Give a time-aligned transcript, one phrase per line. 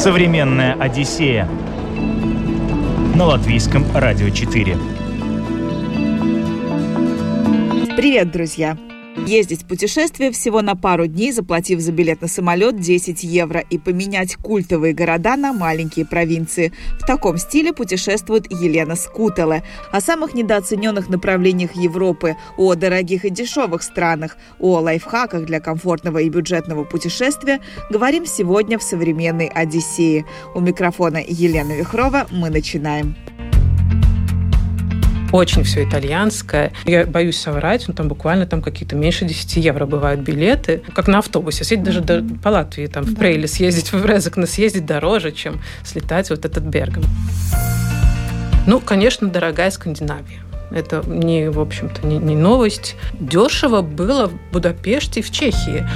[0.00, 1.46] Современная Одиссея
[3.14, 4.74] на латвийском радио 4.
[7.98, 8.78] Привет, друзья!
[9.26, 13.78] Ездить в путешествие всего на пару дней, заплатив за билет на самолет 10 евро и
[13.78, 16.72] поменять культовые города на маленькие провинции.
[16.98, 19.62] В таком стиле путешествует Елена Скутеле.
[19.92, 26.28] О самых недооцененных направлениях Европы, о дорогих и дешевых странах, о лайфхаках для комфортного и
[26.28, 27.60] бюджетного путешествия
[27.90, 30.24] говорим сегодня в современной Одиссее.
[30.54, 33.14] У микрофона Елена Вихрова мы начинаем.
[35.32, 36.72] Очень все итальянское.
[36.84, 40.82] Я боюсь соврать, но там буквально там какие-то меньше 10 евро бывают билеты.
[40.94, 41.64] Как на автобусе.
[41.64, 43.18] Съездить даже до, по Латвии, там, в да.
[43.18, 47.04] Прейле съездить, в Резекне съездить дороже, чем слетать вот этот Бергам.
[48.66, 50.42] Ну, конечно, дорогая Скандинавия.
[50.70, 52.96] Это не, в общем-то, не, не новость.
[53.18, 55.86] Дешево было в Будапеште и в Чехии.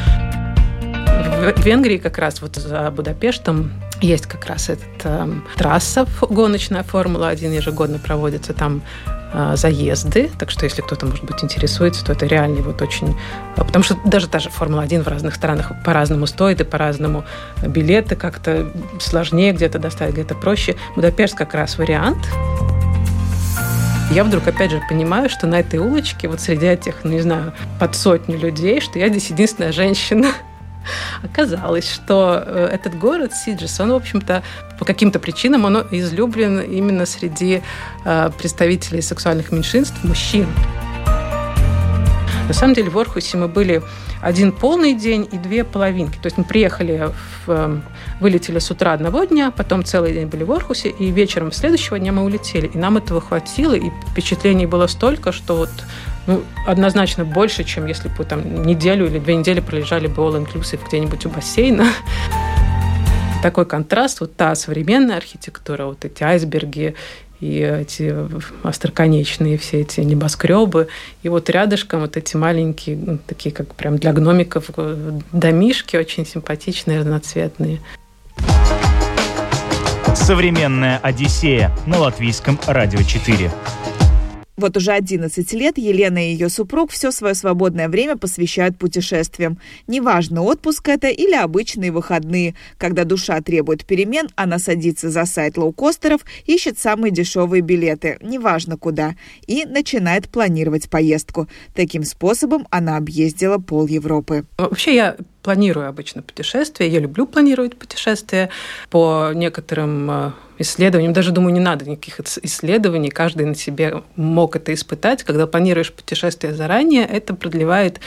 [1.54, 7.54] В Венгрии как раз вот за Будапештом есть как раз эта э, трасса гоночная Формула-1
[7.54, 8.82] ежегодно проводится там
[9.54, 10.30] заезды.
[10.38, 13.16] Так что, если кто-то, может быть, интересуется, то это реально вот очень...
[13.56, 17.24] А, потому что даже та же Формула-1 в разных странах по-разному стоит и по-разному
[17.66, 20.76] билеты как-то сложнее где-то доставить, где-то проще.
[20.94, 22.28] Будапешт как раз вариант.
[24.10, 27.52] Я вдруг, опять же, понимаю, что на этой улочке, вот среди этих, ну, не знаю,
[27.80, 30.28] под сотню людей, что я здесь единственная женщина.
[31.22, 34.42] Оказалось, что э, этот город Сиджис, он, в общем-то,
[34.78, 37.62] по каким-то причинам он излюблен именно среди
[38.04, 40.46] э, представителей сексуальных меньшинств, мужчин.
[42.48, 43.82] На самом деле в Орхусе мы были
[44.24, 46.16] один полный день и две половинки.
[46.16, 47.10] То есть мы приехали,
[47.46, 47.80] в, э,
[48.20, 52.10] вылетели с утра одного дня, потом целый день были в Орхусе, и вечером следующего дня
[52.10, 52.66] мы улетели.
[52.68, 55.70] И нам этого хватило, и впечатлений было столько, что вот
[56.26, 61.26] ну, однозначно больше, чем если бы там неделю или две недели пролежали бы all-inclusive где-нибудь
[61.26, 61.84] у бассейна.
[63.42, 66.94] Такой контраст, вот та современная архитектура, вот эти айсберги
[67.44, 68.14] и эти
[68.62, 70.88] остроконечные все эти небоскребы.
[71.22, 76.24] И вот рядышком вот эти маленькие, ну, такие как прям для гномиков э, домишки, очень
[76.24, 77.80] симпатичные, разноцветные.
[80.14, 83.50] Современная Одиссея на латвийском радио 4.
[84.56, 89.58] Вот уже 11 лет Елена и ее супруг все свое свободное время посвящают путешествиям.
[89.86, 92.54] Неважно, отпуск это или обычные выходные.
[92.78, 99.16] Когда душа требует перемен, она садится за сайт лоукостеров, ищет самые дешевые билеты, неважно куда,
[99.46, 101.48] и начинает планировать поездку.
[101.74, 104.44] Таким способом она объездила пол Европы.
[104.56, 106.88] Вообще я планирую обычно путешествия.
[106.88, 108.48] Я люблю планировать путешествия
[108.90, 111.12] по некоторым э, исследованиям.
[111.12, 113.10] Даже, думаю, не надо никаких исследований.
[113.10, 115.22] Каждый на себе мог это испытать.
[115.22, 118.00] Когда планируешь путешествие заранее, это продлевает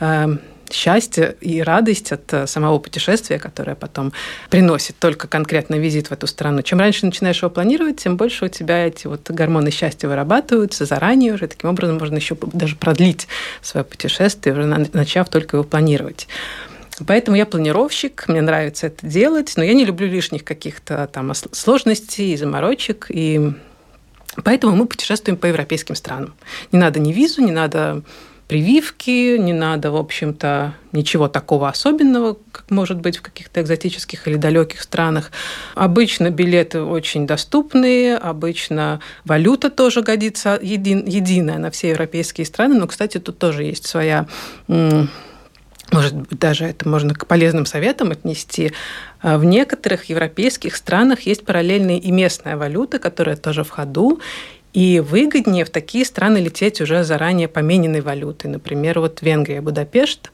[0.00, 0.36] э,
[0.72, 4.12] счастье и радость от э, самого путешествия, которое потом
[4.50, 6.62] приносит только конкретно визит в эту страну.
[6.62, 11.34] Чем раньше начинаешь его планировать, тем больше у тебя эти вот гормоны счастья вырабатываются заранее
[11.34, 11.46] уже.
[11.46, 13.28] Таким образом можно еще даже продлить
[13.62, 16.26] свое путешествие, уже начав только его планировать.
[17.06, 22.32] Поэтому я планировщик, мне нравится это делать, но я не люблю лишних каких-то там сложностей
[22.32, 23.06] и заморочек.
[23.08, 23.52] И
[24.44, 26.34] поэтому мы путешествуем по европейским странам.
[26.72, 28.02] Не надо ни визу, не надо
[28.50, 34.34] прививки, не надо, в общем-то, ничего такого особенного, как может быть в каких-то экзотических или
[34.34, 35.30] далеких странах.
[35.76, 42.88] Обычно билеты очень доступные, обычно валюта тоже годится един, единая на все европейские страны, но,
[42.88, 44.26] кстати, тут тоже есть своя
[45.92, 48.72] может быть, даже это можно к полезным советам отнести.
[49.20, 54.20] А в некоторых европейских странах есть параллельная и местная валюта, которая тоже в ходу.
[54.72, 58.50] И выгоднее в такие страны лететь уже заранее помененной валютой.
[58.50, 60.30] Например, вот Венгрия, Будапешт.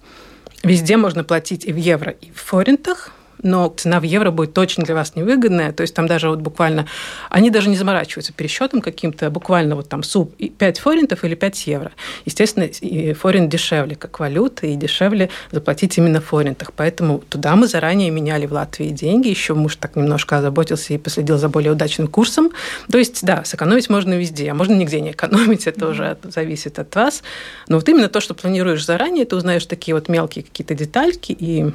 [0.62, 3.12] Везде можно платить и в евро, и в форинтах
[3.42, 5.72] но цена в евро будет точно для вас невыгодная.
[5.72, 6.86] То есть там даже вот буквально,
[7.30, 11.92] они даже не заморачиваются пересчетом каким-то, буквально вот там суп 5 форинтов или 5 евро.
[12.24, 16.72] Естественно, и форинт дешевле как валюта, и дешевле заплатить именно в форинтах.
[16.72, 19.28] Поэтому туда мы заранее меняли в Латвии деньги.
[19.28, 22.50] Еще муж так немножко озаботился и последил за более удачным курсом.
[22.90, 25.66] То есть, да, сэкономить можно везде, а можно нигде не экономить.
[25.66, 27.22] Это уже зависит от вас.
[27.68, 31.72] Но вот именно то, что планируешь заранее, ты узнаешь такие вот мелкие какие-то детальки, и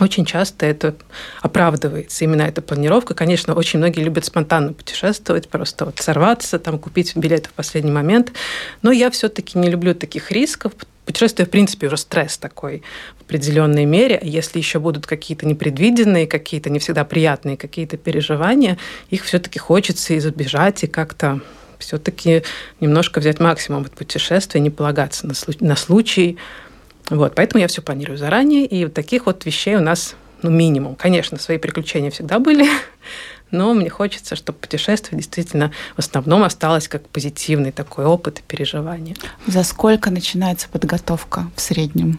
[0.00, 0.94] очень часто это
[1.42, 3.14] оправдывается, именно эта планировка.
[3.14, 8.32] Конечно, очень многие любят спонтанно путешествовать, просто вот сорваться, там, купить билеты в последний момент.
[8.80, 10.72] Но я все-таки не люблю таких рисков.
[11.04, 12.82] Путешествие, в принципе, уже стресс такой
[13.18, 14.16] в определенной мере.
[14.16, 18.78] А если еще будут какие-то непредвиденные, какие-то не всегда приятные какие-то переживания,
[19.10, 21.40] их все-таки хочется избежать и как-то
[21.78, 22.44] все-таки
[22.80, 25.26] немножко взять максимум от путешествия, не полагаться
[25.60, 26.38] на случай,
[27.16, 30.96] вот, поэтому я все планирую заранее, и вот таких вот вещей у нас ну, минимум.
[30.96, 32.66] Конечно, свои приключения всегда были,
[33.50, 39.16] но мне хочется, чтобы путешествие действительно в основном осталось как позитивный такой опыт и переживание.
[39.46, 42.18] За сколько начинается подготовка в среднем?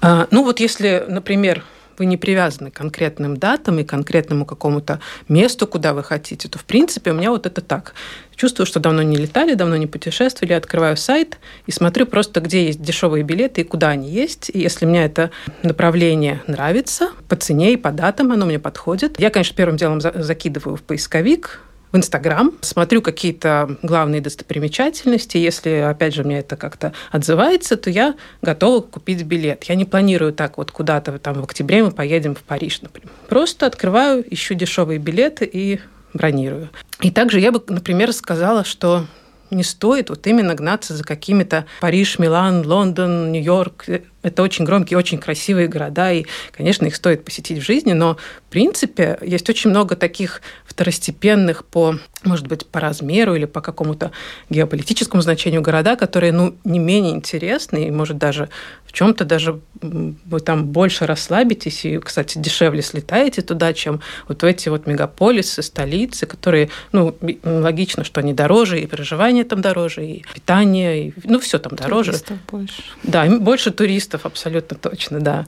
[0.00, 1.64] А, ну вот если, например,
[1.98, 6.64] вы не привязаны к конкретным датам и конкретному какому-то месту, куда вы хотите, то, в
[6.64, 7.94] принципе, у меня вот это так.
[8.36, 12.80] Чувствую, что давно не летали, давно не путешествовали, открываю сайт и смотрю просто, где есть
[12.80, 14.50] дешевые билеты и куда они есть.
[14.54, 15.30] И если мне это
[15.62, 20.76] направление нравится, по цене и по датам оно мне подходит, я, конечно, первым делом закидываю
[20.76, 21.60] в поисковик,
[21.92, 25.38] в Инстаграм, смотрю какие-то главные достопримечательности.
[25.38, 29.64] Если, опять же, мне это как-то отзывается, то я готова купить билет.
[29.64, 33.10] Я не планирую так вот куда-то там в октябре мы поедем в Париж, например.
[33.28, 35.80] Просто открываю, ищу дешевые билеты и
[36.14, 36.70] бронирую.
[37.00, 39.06] И также я бы, например, сказала, что
[39.50, 43.86] не стоит вот именно гнаться за какими-то Париж, Милан, Лондон, Нью-Йорк.
[44.22, 48.16] Это очень громкие, очень красивые города, и, конечно, их стоит посетить в жизни, но,
[48.48, 54.10] в принципе, есть очень много таких второстепенных по, может быть, по размеру или по какому-то
[54.50, 58.48] геополитическому значению города, которые, ну, не менее интересны, и, может, даже
[58.86, 64.68] в чем-то даже вы там больше расслабитесь, и, кстати, дешевле слетаете туда, чем вот эти
[64.68, 71.08] вот мегаполисы, столицы, которые, ну, логично, что они дороже, и проживание там дороже, и питание,
[71.08, 72.12] и, ну, все там дороже.
[72.12, 72.82] Туристов больше.
[73.04, 75.46] Да, больше туристов, абсолютно точно, да.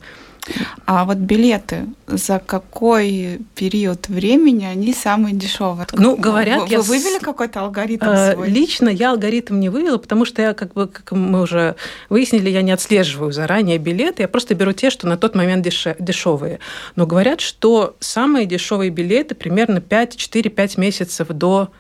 [0.86, 5.86] А вот билеты, за какой период времени они самые дешевые?
[5.92, 6.78] Ну, говорят, вы, я...
[6.80, 8.48] Вы вывели какой-то алгоритм э, свой?
[8.48, 11.76] Лично я алгоритм не вывела, потому что я, как бы, как мы уже
[12.08, 15.66] выяснили, я не отслеживаю заранее билеты, я просто беру те, что на тот момент
[15.98, 16.58] дешевые.
[16.96, 21.70] Но говорят, что самые дешевые билеты примерно 5-4-5 месяцев до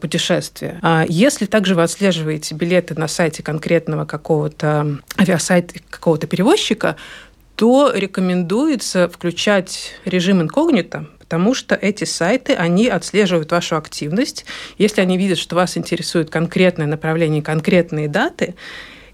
[0.00, 0.78] путешествия.
[0.82, 6.96] А если также вы отслеживаете билеты на сайте конкретного какого-то авиасайта какого-то перевозчика,
[7.56, 14.44] то рекомендуется включать режим инкогнито, потому что эти сайты, они отслеживают вашу активность.
[14.78, 18.54] Если они видят, что вас интересует конкретное направление, конкретные даты,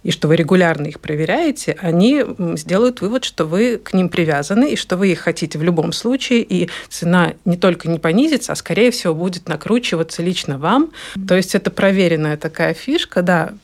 [0.03, 2.25] и что вы регулярно их проверяете, они
[2.55, 6.43] сделают вывод, что вы к ним привязаны, и что вы их хотите в любом случае,
[6.43, 10.93] и цена не только не понизится, а скорее всего будет накручиваться лично вам.
[11.27, 13.55] То есть это проверенная такая фишка, да,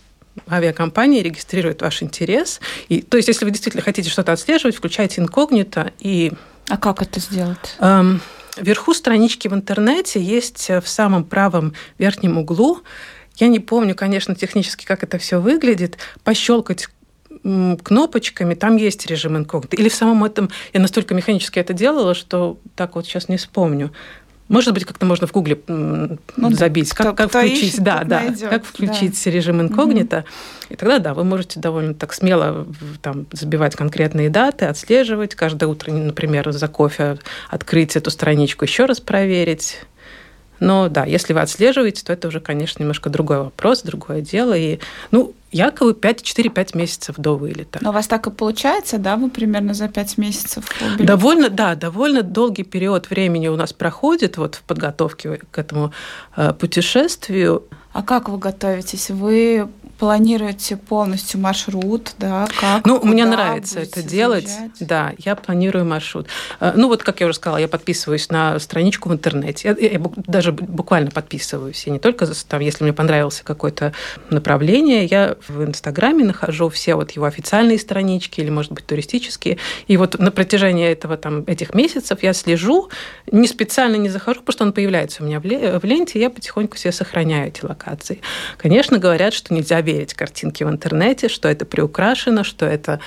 [0.48, 2.60] авиакомпания регистрирует ваш интерес.
[2.88, 6.32] И, то есть, если вы действительно хотите что-то отслеживать, включайте инкогнито и...
[6.69, 7.76] А как это сделать?
[7.78, 8.20] Эм,
[8.56, 12.80] вверху странички в интернете есть в самом правом верхнем углу
[13.36, 15.98] я не помню, конечно, технически, как это все выглядит.
[16.22, 16.88] Пощелкать
[17.82, 19.76] кнопочками, там есть режим инкогнито.
[19.76, 23.92] Или в самом этом я настолько механически это делала, что так вот сейчас не вспомню.
[24.48, 26.19] Может быть, как-то можно в Гугле ну,
[26.50, 29.31] забить, как, кто, как кто включить, ищет, да, да, найдет, как включить да.
[29.31, 30.19] режим инкогнито.
[30.19, 30.75] Угу.
[30.75, 32.66] И тогда, да, вы можете довольно так смело
[33.00, 39.00] там, забивать конкретные даты, отслеживать каждое утро, например, за кофе открыть эту страничку, еще раз
[39.00, 39.78] проверить.
[40.64, 44.56] Но да, если вы отслеживаете, то это уже, конечно, немножко другой вопрос, другое дело.
[44.56, 44.78] И,
[45.11, 47.78] ну, якобы 4-5 месяцев до вылета.
[47.82, 50.64] Но у вас так и получается, да, вы примерно за 5 месяцев?
[50.81, 51.06] Убили?
[51.06, 55.93] Довольно, да, довольно долгий период времени у нас проходит вот в подготовке к этому
[56.37, 57.64] э, путешествию.
[57.93, 59.11] А как вы готовитесь?
[59.11, 59.69] Вы
[59.99, 62.46] планируете полностью маршрут, да?
[62.61, 64.50] Как, ну, мне нравится это делать.
[64.81, 66.29] Да, я планирую маршрут.
[66.61, 69.76] Э, ну, вот, как я уже сказала, я подписываюсь на страничку в интернете.
[69.78, 71.87] Я, я даже буквально подписываюсь.
[71.87, 73.92] И не только, там, если мне понравилось какое-то
[74.30, 79.59] направление, я в Инстаграме нахожу все вот его официальные странички или, может быть, туристические.
[79.87, 82.90] И вот на протяжении этого, там, этих месяцев я слежу,
[83.30, 86.76] не специально не захожу, потому что он появляется у меня в ленте, и я потихоньку
[86.76, 88.21] себе сохраняю эти локации.
[88.57, 93.00] Конечно, говорят, что нельзя верить картинке в интернете, что это приукрашено, что это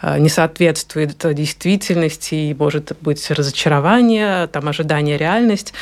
[0.00, 5.74] э, не соответствует действительности и может быть разочарование, там ожидание, реальность.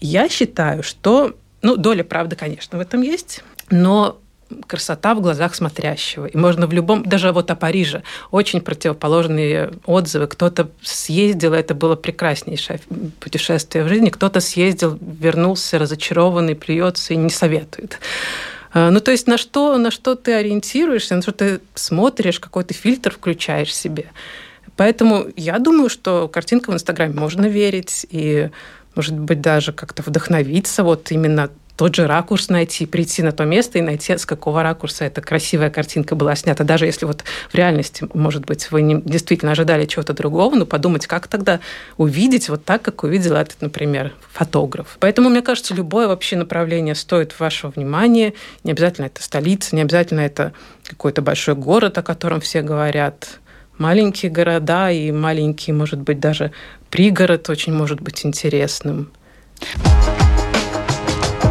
[0.00, 4.18] Я считаю, что, ну, доля правды, конечно, в этом есть, но
[4.66, 6.26] красота в глазах смотрящего.
[6.26, 10.26] И можно в любом, даже вот о Париже, очень противоположные отзывы.
[10.26, 12.80] Кто-то съездил, это было прекраснейшее
[13.20, 17.98] путешествие в жизни, кто-то съездил, вернулся разочарованный, плюется и не советует.
[18.76, 22.62] А, ну, то есть на что, на что ты ориентируешься, на что ты смотришь, какой
[22.62, 24.10] ты фильтр включаешь себе.
[24.76, 28.50] Поэтому я думаю, что картинка в Инстаграме можно верить и,
[28.94, 33.78] может быть, даже как-то вдохновиться вот именно тот же ракурс найти, прийти на то место
[33.78, 36.64] и найти, с какого ракурса эта красивая картинка была снята.
[36.64, 41.06] Даже если вот в реальности, может быть, вы не, действительно ожидали чего-то другого, но подумать,
[41.06, 41.60] как тогда
[41.98, 44.96] увидеть вот так, как увидел этот, например, фотограф.
[45.00, 48.32] Поэтому, мне кажется, любое вообще направление стоит вашего внимания.
[48.64, 50.52] Не обязательно это столица, не обязательно это
[50.84, 53.38] какой-то большой город, о котором все говорят
[53.78, 56.52] маленькие города и маленький, может быть, даже
[56.90, 59.10] пригород очень может быть интересным.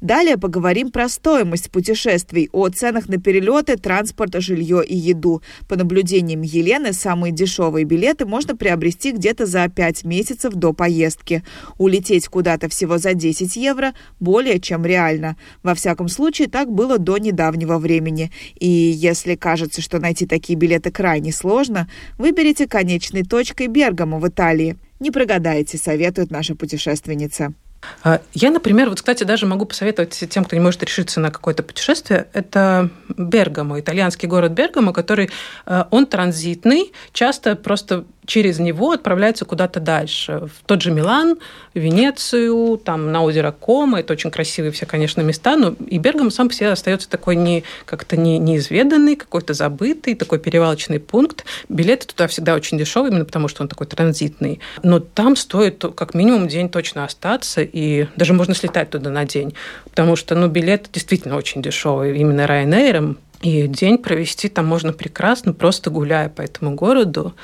[0.00, 5.42] Далее поговорим про стоимость путешествий, о ценах на перелеты, транспорт, жилье и еду.
[5.68, 11.42] По наблюдениям Елены, самые дешевые билеты можно приобрести где-то за 5 месяцев до поездки.
[11.78, 15.36] Улететь куда-то всего за 10 евро более чем реально.
[15.64, 18.30] Во всяком случае, так было до недавнего времени.
[18.60, 24.76] И если кажется, что найти такие билеты крайне сложно, выберите конечной точкой Бергамо в Италии.
[25.00, 27.54] Не прогадаете, советует наша путешественница.
[28.02, 31.62] А, я, например, вот, кстати, даже могу посоветовать тем, кто не может решиться на какое-то
[31.62, 35.30] путешествие, это Бергамо, итальянский город Бергамо, который,
[35.66, 40.48] э, он транзитный, часто просто через него отправляются куда-то дальше.
[40.54, 41.38] В тот же Милан,
[41.72, 44.00] Венецию, там на озеро Кома.
[44.00, 45.56] Это очень красивые все, конечно, места.
[45.56, 50.38] Но и Бергамо сам по себе остается такой не, как-то не, неизведанный, какой-то забытый, такой
[50.38, 51.46] перевалочный пункт.
[51.70, 54.60] Билеты туда всегда очень дешевые, именно потому что он такой транзитный.
[54.82, 59.54] Но там стоит как минимум день точно остаться, и даже можно слетать туда на день.
[59.84, 62.18] Потому что ну, билет действительно очень дешевый.
[62.18, 67.34] Именно Ryanair и день провести там можно прекрасно, просто гуляя по этому городу.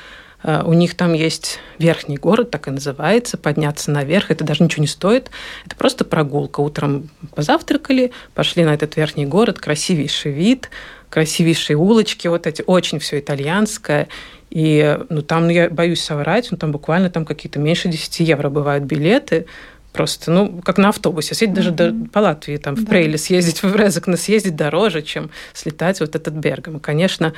[0.44, 4.30] Э, у них там есть верхний город, так и называется, подняться наверх.
[4.30, 5.30] Это даже ничего не стоит.
[5.66, 6.60] Это просто прогулка.
[6.60, 10.70] Утром позавтракали, пошли на этот верхний город, красивейший вид,
[11.08, 14.08] красивейшие улочки, вот эти, очень все итальянское.
[14.50, 18.50] И ну, там, ну, я боюсь соврать, ну, там буквально там какие-то меньше 10 евро
[18.50, 19.46] бывают билеты.
[19.92, 21.36] Просто, ну, как на автобусе.
[21.36, 21.70] Съездить mm-hmm.
[21.70, 22.90] даже до, по Латвии, там, в да.
[22.90, 26.80] Прейле съездить, в Резекне съездить дороже, чем слетать вот этот Бергам.
[26.80, 27.32] Конечно,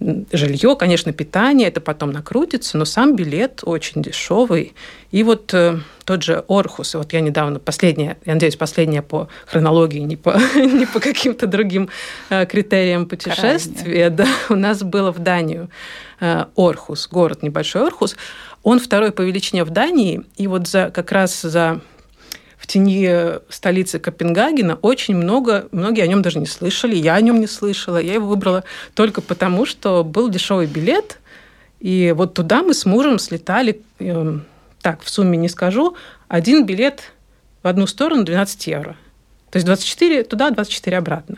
[0.00, 4.74] жилье, конечно, питание, это потом накрутится, но сам билет очень дешевый.
[5.10, 10.00] И вот э, тот же Орхус, вот я недавно, последняя, я надеюсь, последняя по хронологии,
[10.00, 11.88] не по, не по каким-то другим
[12.30, 15.68] э, критериям путешествия, да, у нас было в Данию
[16.20, 18.16] э, Орхус, город небольшой Орхус.
[18.62, 21.80] Он второй по величине в Дании, и вот за, как раз за
[22.68, 27.48] тени столицы Копенгагена очень много, многие о нем даже не слышали, я о нем не
[27.48, 27.96] слышала.
[27.96, 28.62] Я его выбрала
[28.94, 31.18] только потому, что был дешевый билет,
[31.80, 34.44] и вот туда мы с мужем слетали, эм,
[34.82, 35.96] так, в сумме не скажу,
[36.28, 37.12] один билет
[37.62, 38.96] в одну сторону 12 евро.
[39.50, 41.36] То есть 24 туда, 24 обратно.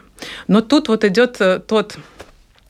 [0.48, 1.96] Но тут вот идет э, тот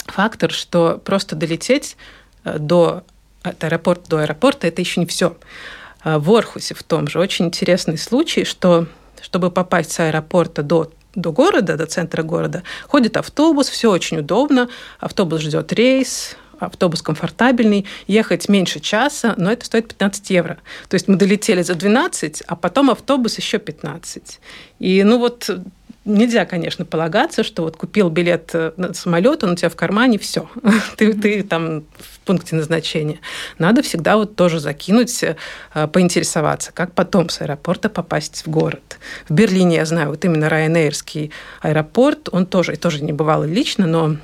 [0.07, 1.97] фактор, что просто долететь
[2.45, 3.05] э, до
[3.43, 5.37] от аэропорта до аэропорта это еще не все.
[6.03, 8.87] А, в Орхусе в том же очень интересный случай, что
[9.23, 14.69] чтобы попасть с аэропорта до до города, до центра города, ходит автобус, все очень удобно,
[15.01, 20.59] автобус ждет рейс, автобус комфортабельный, ехать меньше часа, но это стоит 15 евро.
[20.89, 24.41] То есть мы долетели за 12, а потом автобус еще 15.
[24.79, 25.51] И ну вот
[26.07, 30.19] Нельзя, конечно, полагаться, что вот купил билет э, на самолет, он у тебя в кармане,
[30.19, 30.49] все,
[30.97, 33.19] ты, ты там в пункте назначения.
[33.59, 35.37] Надо всегда вот тоже закинуть, э,
[35.89, 38.99] поинтересоваться, как потом с аэропорта попасть в город.
[39.29, 44.17] В Берлине, я знаю, вот именно Ryanairский аэропорт, он тоже, тоже не бывал лично, но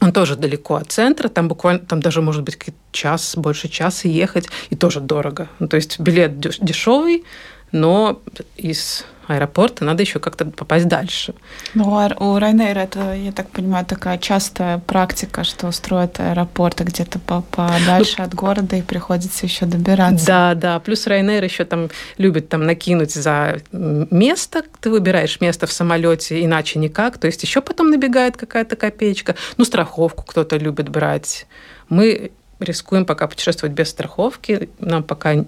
[0.00, 2.58] он тоже далеко от центра, там буквально, там даже может быть
[2.90, 5.48] час, больше часа ехать, и тоже дорого.
[5.58, 7.24] Ну, то есть билет дешевый,
[7.72, 8.20] но
[8.56, 11.34] из аэропорта, надо еще как-то попасть дальше.
[11.74, 11.84] Ну,
[12.18, 18.24] у Райнейра это, я так понимаю, такая частая практика, что строят аэропорты где-то подальше ну,
[18.24, 20.26] от города и приходится еще добираться.
[20.26, 20.80] Да, да.
[20.80, 26.78] Плюс Райнейр еще там любит там накинуть за место, ты выбираешь место в самолете, иначе
[26.78, 27.18] никак.
[27.18, 29.36] То есть еще потом набегает какая-то копеечка.
[29.56, 31.46] Ну, страховку кто-то любит брать.
[31.88, 34.68] Мы рискуем пока путешествовать без страховки.
[34.78, 35.44] Нам пока,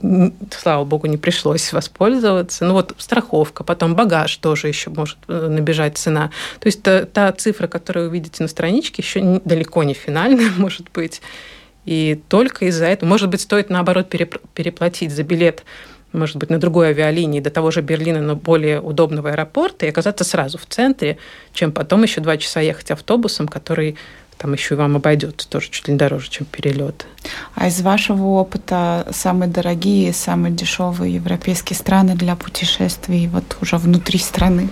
[0.51, 2.65] слава богу, не пришлось воспользоваться.
[2.65, 6.31] Ну вот страховка, потом багаж тоже еще может э, набежать цена.
[6.61, 10.91] То есть та, та цифра, которую вы видите на страничке, еще далеко не финальная, может
[10.93, 11.21] быть.
[11.85, 15.65] И только из-за этого, может быть, стоит наоборот переплатить за билет
[16.13, 20.25] может быть, на другой авиалинии до того же Берлина, но более удобного аэропорта и оказаться
[20.25, 21.19] сразу в центре,
[21.53, 23.97] чем потом еще два часа ехать автобусом, который
[24.39, 27.07] там еще и вам обойдется тоже чуть ли не дороже, чем перелет.
[27.55, 34.19] А из вашего опыта самые дорогие, самые дешевые европейские страны для путешествий вот уже внутри
[34.19, 34.69] страны?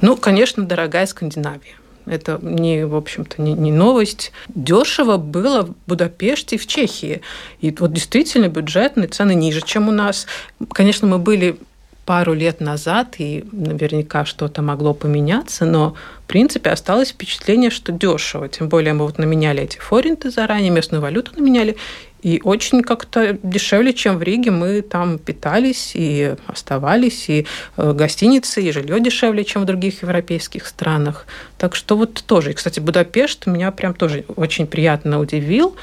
[0.00, 1.76] Ну, конечно, дорогая Скандинавия.
[2.06, 4.32] Это не, в общем-то, не, не новость.
[4.54, 7.22] Дешево было в Будапеште и в Чехии.
[7.60, 10.26] И вот действительно бюджетные цены ниже, чем у нас.
[10.72, 11.56] Конечно, мы были
[12.04, 15.94] пару лет назад, и наверняка что-то могло поменяться, но
[16.24, 18.48] в принципе осталось впечатление, что дешево.
[18.48, 21.76] Тем более мы вот наменяли эти форинты заранее, местную валюту наменяли,
[22.22, 24.50] И очень как-то дешевле, чем в Риге.
[24.50, 27.46] Мы там питались и оставались, и
[27.76, 31.26] э, гостиницы, и жилье дешевле, чем в других европейских странах.
[31.58, 32.50] Так что вот тоже.
[32.50, 35.76] И, кстати, Будапешт меня прям тоже очень приятно удивил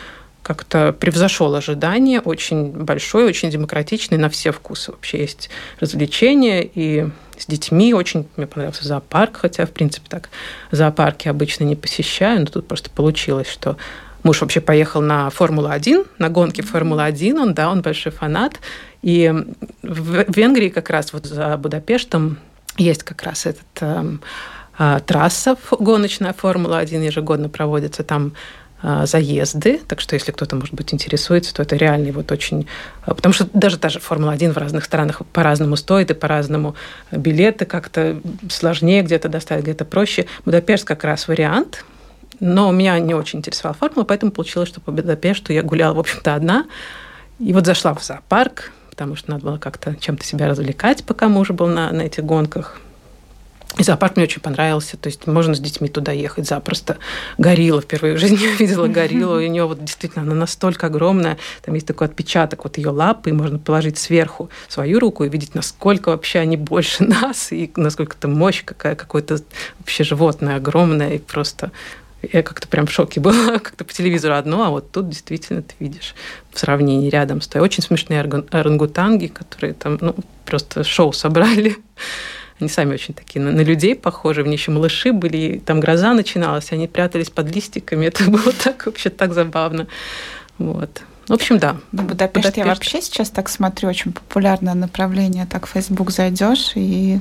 [0.54, 4.92] как-то превзошел ожидания, очень большой, очень демократичный на все вкусы.
[4.92, 10.30] Вообще есть развлечения, и с детьми очень мне понравился зоопарк, хотя, в принципе, так
[10.72, 13.78] зоопарки обычно не посещаю, но тут просто получилось, что
[14.24, 18.60] Муж вообще поехал на Формулу-1, на гонки Формулы-1, он, да, он большой фанат.
[19.02, 19.34] И
[19.82, 22.38] в Венгрии как раз вот за Будапештом
[22.78, 24.18] есть как раз этот э,
[24.78, 28.34] э, трасса гоночная Формула-1 ежегодно проводится там
[29.06, 32.68] заезды, так что если кто-то, может быть, интересуется, то это реальный вот очень...
[33.06, 36.76] Э, потому что даже та же Формула-1 в разных странах по-разному стоит, и по-разному
[37.12, 38.20] билеты как-то
[38.50, 40.26] сложнее где-то доставить, где-то проще.
[40.46, 41.86] Будапешт как раз вариант,
[42.40, 46.34] но меня не очень интересовала формула, поэтому получилось, что по Будапешту я гуляла, в общем-то,
[46.34, 46.66] одна.
[47.40, 51.52] И вот зашла в зоопарк, потому что надо было как-то чем-то себя развлекать, пока муж
[51.52, 52.80] был на, на этих гонках.
[53.78, 54.98] И зоопарк мне очень понравился.
[54.98, 56.98] То есть можно с детьми туда ехать запросто.
[57.38, 57.82] Горилла.
[57.82, 59.40] Впервые в жизни видела гориллу.
[59.40, 61.38] И у нее вот действительно она настолько огромная.
[61.64, 63.30] Там есть такой отпечаток вот ее лапы.
[63.30, 67.52] И можно положить сверху свою руку и видеть, насколько вообще они больше нас.
[67.52, 69.40] И насколько это мощь какая, какое-то
[69.80, 71.14] вообще животное огромное.
[71.14, 71.72] И просто
[72.34, 75.74] я как-то прям в шоке была, как-то по телевизору одно, а вот тут действительно ты
[75.80, 76.14] видишь
[76.52, 81.78] в сравнении рядом стоят очень смешные орангутанги, которые там ну, просто шоу собрали.
[82.62, 84.44] Они сами очень такие на, на людей похожи.
[84.44, 88.06] В них еще малыши были, и там гроза начиналась, они прятались под листиками.
[88.08, 89.88] Это было так вообще так забавно.
[90.60, 91.02] Вот.
[91.28, 91.78] В общем, да.
[91.92, 95.46] Ну, Будапешт, Будапешт, я вообще сейчас так смотрю, очень популярное направление.
[95.46, 97.20] Так в Facebook зайдешь, и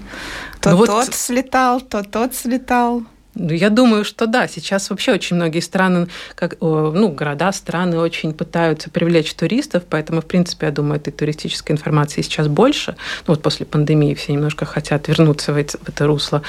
[0.61, 0.87] то ну, вот...
[0.87, 3.03] тот слетал, то тот слетал.
[3.35, 4.49] Ну, я думаю, что да.
[4.49, 10.27] Сейчас вообще очень многие страны, как, ну, города, страны очень пытаются привлечь туристов, поэтому, в
[10.27, 12.97] принципе, я думаю, этой туристической информации сейчас больше.
[13.27, 16.43] Ну, вот после пандемии все немножко хотят вернуться в это, в это русло.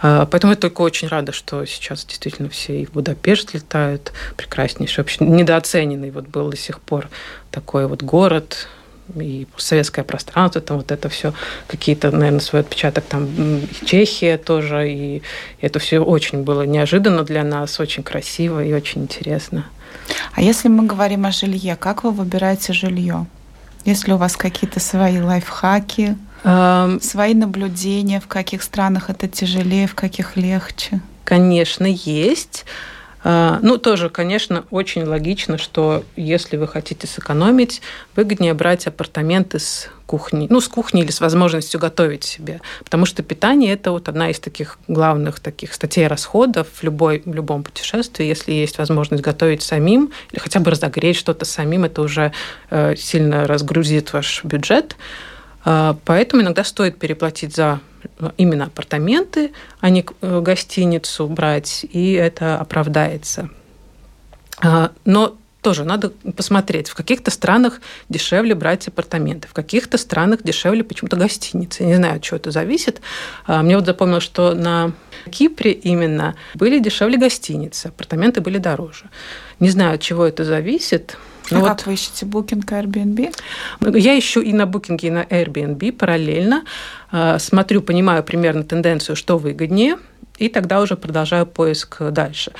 [0.00, 4.12] А, поэтому я только очень рада, что сейчас действительно все и в Будапешт летают.
[4.36, 7.08] Прекраснейший, вообще недооцененный вот был до сих пор
[7.50, 8.68] такой вот город,
[9.16, 11.32] и советское пространство, там вот это все,
[11.66, 13.28] какие-то, наверное, свой отпечаток, там
[13.84, 15.22] Чехия тоже, и
[15.60, 19.64] это все очень было неожиданно для нас, очень красиво и очень интересно.
[20.34, 23.26] А если мы говорим о жилье, как вы выбираете жилье?
[23.84, 27.00] Если у вас какие-то свои лайфхаки, эм...
[27.00, 31.00] свои наблюдения, в каких странах это тяжелее, в каких легче?
[31.24, 32.64] Конечно, есть.
[33.30, 37.82] А, ну, тоже, конечно, очень логично, что если вы хотите сэкономить,
[38.16, 42.62] выгоднее брать апартаменты с кухней, ну, с кухней или с возможностью готовить себе.
[42.82, 47.34] Потому что питание– это вот одна из таких главных таких статей расходов в, любой, в
[47.34, 48.24] любом путешествии.
[48.24, 52.32] Если есть возможность готовить самим или хотя бы разогреть что-то самим, это уже
[52.70, 54.96] э, сильно разгрузит ваш бюджет.
[55.70, 57.80] А, поэтому иногда стоит переплатить за
[58.38, 63.50] именно апартаменты, а не э, гостиницу брать, и это оправдается.
[64.62, 66.88] А, но тоже надо посмотреть.
[66.88, 71.84] В каких-то странах дешевле брать апартаменты, в каких-то странах дешевле почему-то гостиницы.
[71.84, 73.02] Не знаю, от чего это зависит.
[73.46, 74.92] А, мне вот запомнилось, что на
[75.30, 79.10] Кипре именно были дешевле гостиницы, апартаменты были дороже.
[79.60, 81.18] Не знаю, от чего это зависит.
[81.50, 81.68] Ну, а вот.
[81.68, 83.98] как вы ищете Booking Airbnb?
[83.98, 86.64] Я ищу и на Booking, и на Airbnb параллельно.
[87.10, 89.98] А, смотрю, понимаю примерно тенденцию, что выгоднее,
[90.38, 92.52] и тогда уже продолжаю поиск дальше.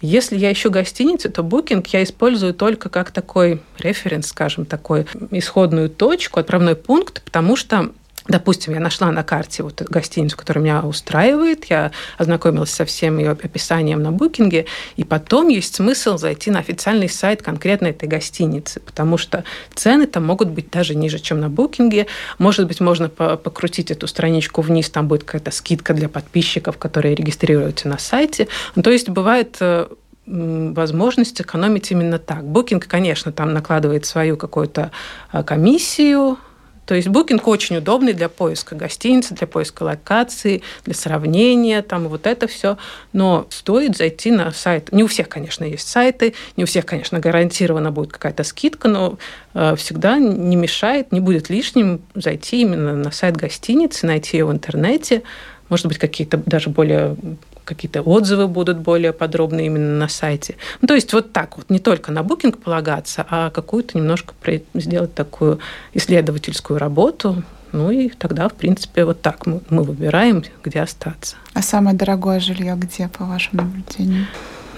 [0.00, 5.88] Если я ищу гостиницу, то Booking я использую только как такой референс, скажем, такой исходную
[5.88, 7.92] точку, отправной пункт, потому что
[8.28, 13.30] Допустим, я нашла на карте вот гостиницу, которая меня устраивает, я ознакомилась со всем ее
[13.30, 19.18] описанием на букинге, и потом есть смысл зайти на официальный сайт конкретно этой гостиницы, потому
[19.18, 19.42] что
[19.74, 22.06] цены там могут быть даже ниже, чем на букинге.
[22.38, 27.88] Может быть, можно покрутить эту страничку вниз, там будет какая-то скидка для подписчиков, которые регистрируются
[27.88, 28.46] на сайте.
[28.80, 29.88] То есть бывает э,
[30.26, 32.44] возможность экономить именно так.
[32.44, 34.92] Букинг, конечно, там накладывает свою какую-то
[35.32, 36.38] э, комиссию,
[36.86, 42.26] то есть Booking очень удобный для поиска гостиницы, для поиска локации, для сравнения, там вот
[42.26, 42.76] это все.
[43.12, 44.92] Но стоит зайти на сайт.
[44.92, 49.18] Не у всех, конечно, есть сайты, не у всех, конечно, гарантированно будет какая-то скидка, но
[49.54, 54.52] э, всегда не мешает, не будет лишним зайти именно на сайт гостиницы, найти ее в
[54.52, 55.22] интернете,
[55.68, 57.16] может быть, какие-то даже более
[57.64, 60.56] какие-то отзывы будут более подробные именно на сайте.
[60.80, 64.34] Ну, то есть вот так вот, не только на Booking полагаться, а какую-то немножко
[64.74, 65.60] сделать такую
[65.94, 71.36] исследовательскую работу, ну и тогда, в принципе, вот так мы, мы выбираем, где остаться.
[71.54, 74.26] А самое дорогое жилье где, по вашему наблюдению?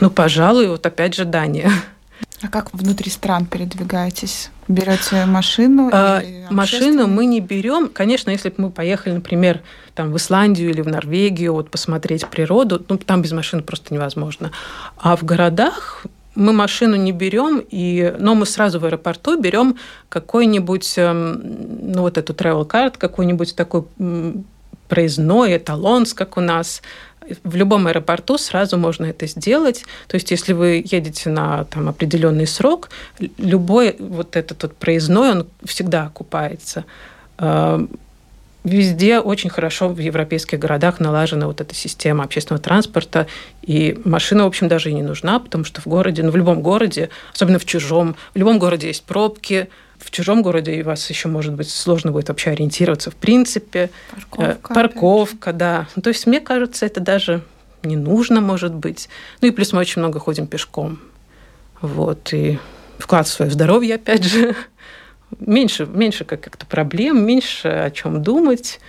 [0.01, 1.70] Ну, пожалуй, вот опять же Дания.
[2.42, 4.51] А как внутри стран передвигаетесь?
[4.68, 5.90] Берете машину?
[5.92, 7.88] А, машину мы не берем.
[7.88, 9.62] Конечно, если бы мы поехали, например,
[9.94, 14.51] там, в Исландию или в Норвегию, вот посмотреть природу, ну, там без машины просто невозможно.
[14.97, 19.77] А в городах мы машину не берем, и, но мы сразу в аэропорту берем
[20.09, 23.85] какой-нибудь, эм, ну вот эту travel card, какой-нибудь такой
[24.88, 26.83] проездной, эталонс, как у нас,
[27.43, 29.85] в любом аэропорту сразу можно это сделать.
[30.09, 32.91] То есть, если вы едете на там, определенный срок,
[33.39, 36.85] любой вот этот вот проездной, он всегда окупается.
[38.64, 43.27] Везде очень хорошо в европейских городах налажена вот эта система общественного транспорта,
[43.61, 46.62] и машина, в общем, даже и не нужна, потому что в городе, ну, в любом
[46.62, 51.29] городе, особенно в чужом, в любом городе есть пробки, в чужом городе и вас еще,
[51.29, 53.90] может быть, сложно будет вообще ориентироваться в принципе.
[54.31, 54.42] Парковка.
[54.42, 55.87] Э, парковка, да.
[56.03, 57.42] То есть, мне кажется, это даже
[57.83, 59.09] не нужно, может быть.
[59.42, 61.00] Ну и плюс мы очень много ходим пешком.
[61.81, 62.59] Вот, и
[62.98, 64.57] вклад в свое здоровье, опять же
[65.40, 68.81] меньше, меньше как-то проблем, меньше о чем думать.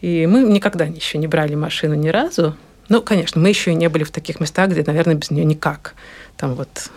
[0.00, 2.56] И мы никогда еще не брали машину ни разу.
[2.88, 5.94] Ну, конечно, мы еще и не были в таких местах, где, наверное, без нее никак.
[6.36, 6.90] Там вот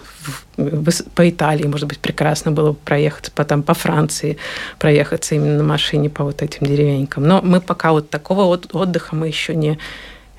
[0.57, 4.37] в, по Италии, может быть, прекрасно было бы проехаться, потом по Франции
[4.79, 7.27] проехаться именно на машине по вот этим деревенькам.
[7.27, 9.79] Но мы пока вот такого отдыха мы еще не,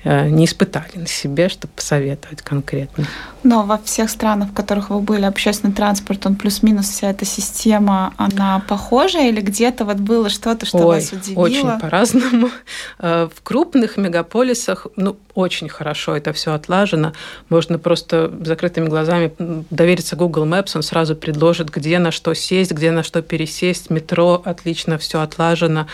[0.03, 3.05] не испытали на себе, чтобы посоветовать конкретно.
[3.43, 8.13] Но во всех странах, в которых вы были, общественный транспорт, он плюс-минус вся эта система,
[8.17, 11.41] она похожа или где-то вот было что-то, что Ой, вас удивило?
[11.41, 12.49] Очень по-разному.
[12.99, 17.13] Э, в крупных мегаполисах, ну, очень хорошо это все отлажено.
[17.49, 19.33] Можно просто закрытыми глазами
[19.69, 23.89] довериться Google Maps, он сразу предложит, где на что сесть, где на что пересесть.
[23.89, 25.87] Метро отлично все отлажено.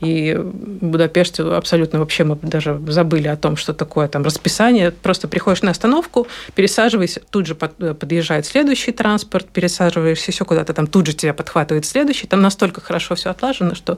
[0.00, 4.90] И в Будапеште абсолютно вообще мы даже забыли о том, что такое там расписание.
[4.90, 11.06] Просто приходишь на остановку, пересаживайся, тут же подъезжает следующий транспорт, пересаживаешься еще куда-то, там тут
[11.06, 12.26] же тебя подхватывает следующий.
[12.26, 13.96] Там настолько хорошо все отлажено, что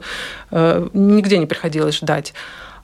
[0.51, 2.33] э, нигде не приходилось ждать.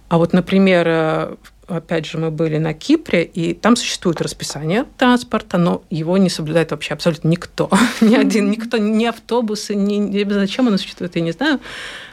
[0.08, 1.36] А вот, например, э,
[1.67, 6.71] опять же, мы были на Кипре, и там существует расписание транспорта, но его не соблюдает
[6.71, 7.69] вообще абсолютно никто.
[8.01, 11.60] Ни один, никто, ни автобусы, ни, зачем оно существует, я не знаю.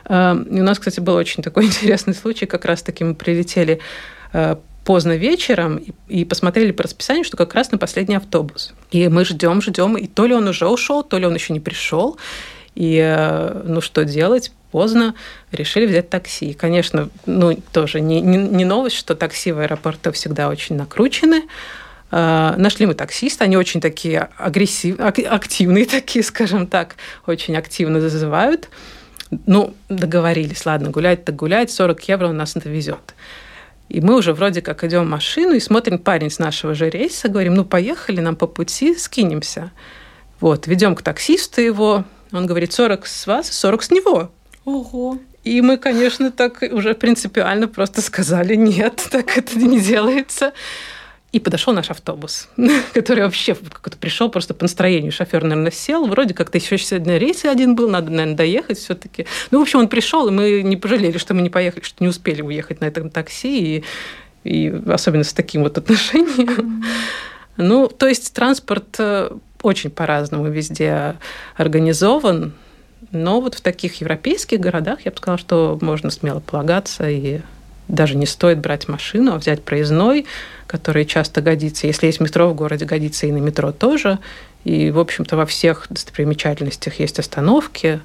[0.06, 2.46] Эм, и у нас, кстати, был очень такой интересный случай.
[2.46, 3.80] Как раз-таки мы прилетели
[4.32, 8.74] э, поздно вечером и посмотрели по расписанию, что как раз на последний автобус.
[8.90, 11.60] И мы ждем, ждем, и то ли он уже ушел, то ли он еще не
[11.60, 12.16] пришел.
[12.74, 14.52] И э, ну что делать?
[14.72, 15.14] поздно,
[15.52, 16.46] решили взять такси.
[16.46, 21.44] И, конечно, ну, тоже не, не, не новость, что такси в аэропорту всегда очень накручены.
[22.10, 28.68] Э, нашли мы таксиста, они очень такие агрессивные, активные такие, скажем так, очень активно зазывают.
[29.46, 33.14] Ну, договорились, ладно, гулять так гулять, 40 евро он нас довезет.
[33.88, 37.28] И мы уже вроде как идем в машину и смотрим парень с нашего же рейса,
[37.28, 39.70] говорим, ну, поехали, нам по пути скинемся.
[40.40, 44.30] Вот, ведем к таксисту его, он говорит, 40 с вас, 40 с него.
[44.64, 45.18] Ого.
[45.44, 50.52] И мы, конечно, так уже принципиально просто сказали, нет, так это не делается.
[51.32, 52.48] И подошел наш автобус,
[52.92, 55.12] который вообще как-то пришел просто по настроению.
[55.12, 56.06] Шофер, наверное, сел.
[56.06, 59.26] Вроде как-то еще сегодня рейс один был, надо, наверное, доехать все-таки.
[59.50, 62.08] Ну, в общем, он пришел, и мы не пожалели, что мы не поехали, что не
[62.08, 63.84] успели уехать на этом такси, и,
[64.44, 66.84] и особенно с таким вот отношением.
[67.56, 69.30] Ну, то есть транспорт э,
[69.62, 71.16] очень по-разному везде
[71.56, 72.52] организован.
[73.10, 77.40] Но вот в таких европейских городах я бы сказала, что можно смело полагаться и
[77.88, 80.26] даже не стоит брать машину, а взять проездной,
[80.66, 81.86] который часто годится.
[81.86, 84.18] Если есть метро в городе, годится и на метро тоже.
[84.64, 88.00] И, в общем-то, во всех достопримечательностях есть остановки.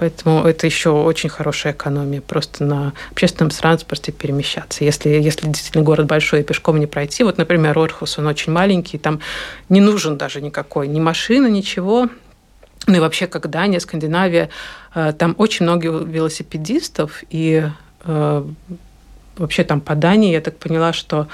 [0.00, 4.82] Поэтому это еще очень хорошая экономия, просто на общественном транспорте перемещаться.
[4.82, 8.96] Если, если действительно город большой и пешком не пройти, вот, например, Орхус, он очень маленький,
[8.96, 9.20] там
[9.68, 12.08] не нужен даже никакой ни машина, ничего,
[12.86, 14.48] ну и вообще, как Дания, Скандинавия,
[14.94, 17.68] э, там очень много велосипедистов, и
[18.04, 18.44] э,
[19.36, 21.28] вообще там по Дании я так поняла, что,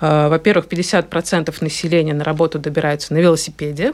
[0.00, 3.92] э, во-первых, 50% населения на работу добираются на велосипеде,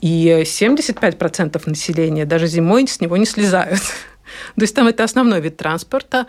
[0.00, 3.80] и 75% населения даже зимой с него не слезают.
[4.56, 6.26] То есть там это основной вид транспорта.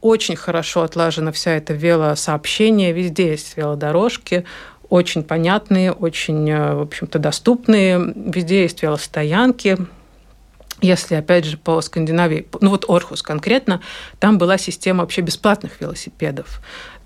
[0.00, 4.44] Очень хорошо отлажена вся эта велосообщение, везде есть велодорожки,
[4.88, 8.12] очень понятные, очень, э, в общем-то, доступные.
[8.14, 9.78] Везде есть велостоянки.
[10.80, 13.80] Если, опять же, по Скандинавии, ну вот Орхус конкретно,
[14.18, 16.60] там была система вообще бесплатных велосипедов.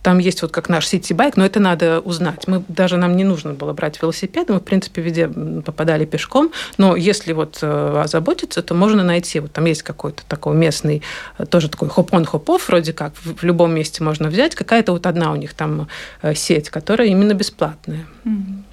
[0.06, 2.46] Там есть вот как наш city bike, но это надо узнать.
[2.46, 6.94] Мы даже нам не нужно было брать велосипед, мы, в принципе, везде попадали пешком, но
[6.94, 9.40] если вот э, озаботиться, то можно найти.
[9.40, 11.02] Вот там есть какой-то такой местный,
[11.38, 14.54] э, тоже такой hop-on, hop-off, вроде как, в любом месте можно взять.
[14.54, 15.88] Какая-то вот одна у них там
[16.22, 18.06] э, сеть, которая именно бесплатная.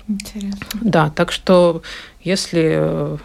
[0.08, 0.67] Интересно.
[0.82, 1.82] Да, так что
[2.22, 3.17] если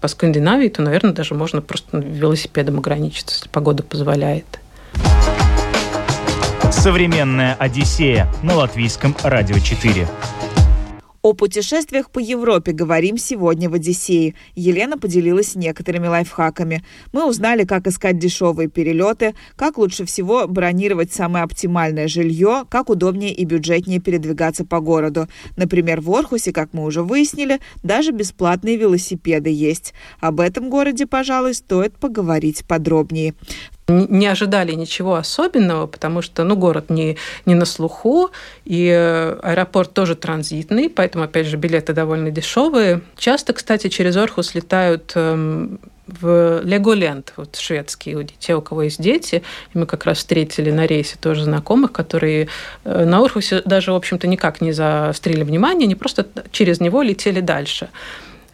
[0.00, 4.60] по Скандинавии, то, наверное, даже можно просто велосипедом ограничиться, если погода позволяет.
[6.70, 10.08] Современная Одиссея на латвийском радио 4.
[11.22, 14.34] О путешествиях по Европе говорим сегодня в Одиссее.
[14.54, 16.84] Елена поделилась некоторыми лайфхаками.
[17.12, 23.32] Мы узнали, как искать дешевые перелеты, как лучше всего бронировать самое оптимальное жилье, как удобнее
[23.32, 25.26] и бюджетнее передвигаться по городу.
[25.56, 29.94] Например, в Орхусе, как мы уже выяснили, даже бесплатные велосипеды есть.
[30.20, 33.34] Об этом городе, пожалуй, стоит поговорить подробнее
[33.88, 38.30] не ожидали ничего особенного, потому что ну, город не, не на слуху,
[38.64, 43.02] и э, аэропорт тоже транзитный, поэтому, опять же, билеты довольно дешевые.
[43.16, 49.42] Часто, кстати, через Орхус летают эм, в Леголенд, вот шведские, те, у кого есть дети.
[49.74, 52.48] И мы как раз встретили на рейсе тоже знакомых, которые
[52.84, 57.40] э, на Орхусе даже, в общем-то, никак не застрели внимание, они просто через него летели
[57.40, 57.88] дальше.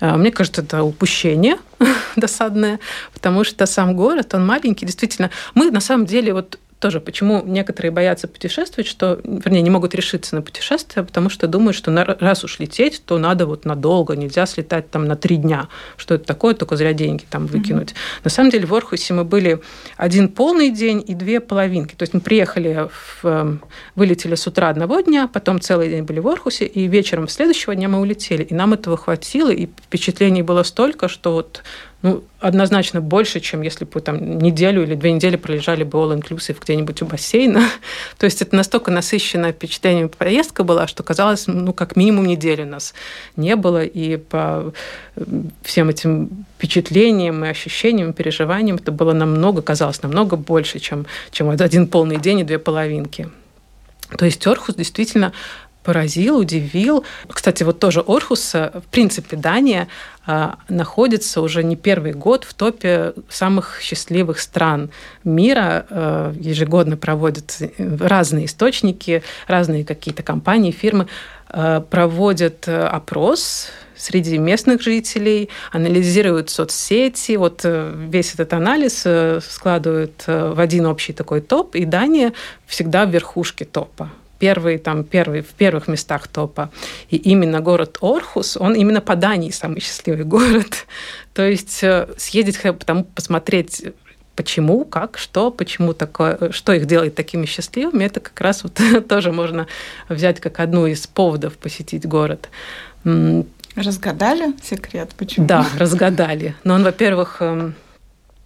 [0.03, 1.59] А, мне кажется, это упущение
[2.17, 2.81] досадное,
[3.15, 4.85] потому что сам город, он маленький.
[4.85, 9.95] Действительно, мы на самом деле вот тоже, почему некоторые боятся путешествовать, что, вернее, не могут
[9.95, 14.17] решиться на путешествие, потому что думают, что на, раз уж лететь, то надо вот надолго,
[14.17, 15.69] нельзя слетать там на три дня.
[15.97, 17.91] Что это такое, только зря деньги там выкинуть.
[17.91, 18.21] Mm-hmm.
[18.25, 19.61] На самом деле в Орхусе мы были
[19.97, 21.95] один полный день и две половинки.
[21.95, 23.63] То есть мы приехали, в, эм,
[23.95, 27.89] вылетели с утра одного дня, потом целый день были в Орхусе, и вечером следующего дня
[27.89, 28.43] мы улетели.
[28.43, 31.63] И нам этого хватило, и впечатлений было столько, что вот
[32.03, 37.01] ну, однозначно больше, чем если бы там неделю или две недели пролежали бы all-inclusive где-нибудь
[37.03, 37.63] у бассейна.
[38.19, 42.67] То есть это настолько насыщенное впечатление поездка была, что казалось, ну, как минимум недели у
[42.67, 42.95] нас
[43.37, 43.85] не было.
[43.85, 44.73] И по
[45.15, 45.23] э,
[45.63, 51.87] всем этим впечатлениям и ощущениям, переживаниям это было намного, казалось, намного больше, чем, чем один
[51.87, 53.29] полный день и две половинки.
[54.17, 55.33] То есть Орхус действительно
[55.83, 57.05] поразил, удивил.
[57.29, 59.89] Кстати, вот тоже Орхус, э, в принципе, Дания
[60.25, 64.91] а, находится уже не первый год в топе самых счастливых стран
[65.25, 65.87] мира.
[65.91, 71.09] Э, ежегодно проводят э, разные источники, разные какие-то компании, фирмы
[71.91, 77.37] проводят опрос среди местных жителей, анализируют соцсети.
[77.37, 79.07] Вот весь этот анализ
[79.47, 82.33] складывают в один общий такой топ, и Дания
[82.65, 84.11] всегда в верхушке топа
[84.43, 86.69] первый, там, первый, в первых местах топа.
[87.11, 90.87] И именно город Орхус, он именно по Дании самый счастливый город.
[91.33, 93.85] То есть э, съездить, потому посмотреть
[94.35, 99.31] почему, как, что, почему такое, что их делает такими счастливыми, это как раз вот тоже
[99.31, 99.69] можно
[100.09, 102.49] взять как одну из поводов посетить город.
[103.77, 105.47] Разгадали секрет, почему?
[105.47, 106.57] Да, разгадали.
[106.65, 107.75] Но он, во-первых, эм,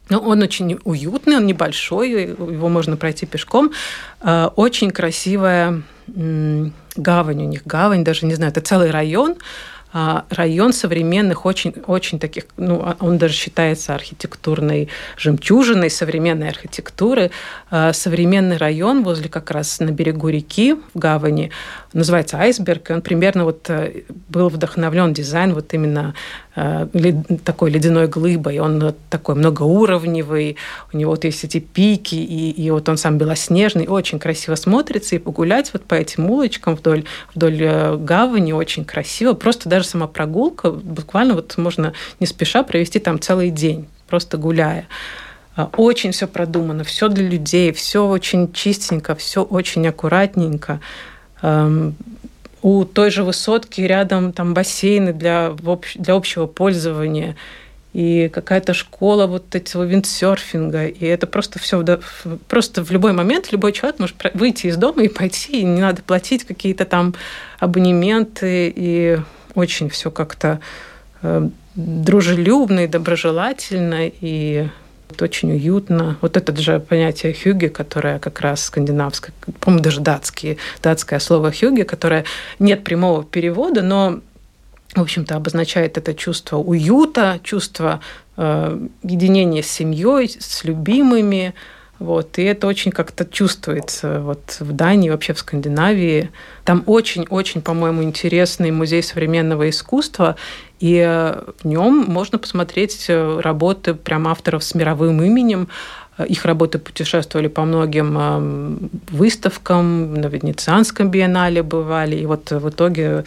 [0.08, 3.72] ну, он очень уютный, он небольшой, его можно пройти пешком.
[4.20, 7.66] Э, очень красивая гавань у них.
[7.66, 9.36] Гавань, даже не знаю, это целый район,
[9.98, 17.30] а, район современных, очень, очень таких, ну, а, он даже считается архитектурной жемчужиной современной архитектуры.
[17.70, 21.50] А, современный район возле как раз на берегу реки в гавани
[21.96, 26.14] называется Айсберг, и он примерно вот э, был вдохновлен дизайн вот именно
[26.54, 26.86] э,
[27.44, 28.58] такой ледяной глыбой.
[28.58, 30.56] Он такой многоуровневый,
[30.92, 35.16] у него вот есть эти пики, и, и вот он сам белоснежный, очень красиво смотрится,
[35.16, 37.04] и погулять вот по этим улочкам вдоль,
[37.34, 39.32] вдоль э, гавани очень красиво.
[39.32, 44.86] Просто даже сама прогулка, буквально вот можно не спеша провести там целый день, просто гуляя.
[45.76, 50.80] Очень все продумано, все для людей, все очень чистенько, все очень аккуратненько.
[51.42, 55.54] У той же высотки рядом там бассейны для,
[55.94, 57.36] для общего пользования
[57.96, 60.86] и какая-то школа вот этого виндсерфинга.
[60.86, 61.82] И это просто все,
[62.46, 66.02] просто в любой момент любой человек может выйти из дома и пойти, и не надо
[66.02, 67.14] платить какие-то там
[67.58, 69.18] абонементы, и
[69.54, 70.60] очень все как-то
[71.22, 74.68] э, дружелюбно и доброжелательно, и
[75.20, 76.16] очень уютно.
[76.20, 81.82] Вот это же понятие хюги, которое как раз скандинавское, по-моему, даже датские, датское слово хюги,
[81.82, 82.24] которое
[82.58, 84.20] нет прямого перевода, но
[84.94, 88.00] в общем-то, обозначает это чувство уюта, чувство
[88.36, 91.54] э, единения с семьей, с любимыми,
[91.98, 96.30] вот, и это очень как-то чувствуется вот в Дании, вообще в Скандинавии.
[96.64, 100.36] Там очень-очень, по-моему, интересный музей современного искусства,
[100.80, 105.68] и э, в нем можно посмотреть э, работы прям авторов с мировым именем.
[106.26, 113.24] Их работы путешествовали по многим выставкам, на Венецианском биеннале бывали, и вот в итоге